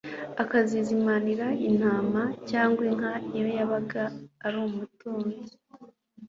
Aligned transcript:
akazizimanira 0.41 1.47
intama 1.67 2.23
cyangwa 2.49 2.81
inka 2.89 3.11
iyo 3.33 3.47
yabaga 3.57 4.03
ari 4.45 4.57
umutunzi. 4.67 5.53